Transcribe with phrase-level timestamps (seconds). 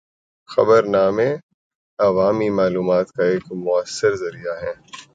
[0.49, 1.29] خبرنامے
[1.99, 4.75] عوامی معلومات کا ایک مؤثر ذریعہ ہیں۔